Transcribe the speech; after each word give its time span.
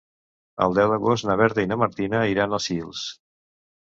El 0.65 0.77
deu 0.77 0.93
d'agost 0.93 1.27
na 1.29 1.37
Berta 1.41 1.65
i 1.67 1.71
na 1.73 1.79
Martina 1.83 2.23
iran 2.33 2.59
a 2.59 2.65
Sils. 2.69 3.05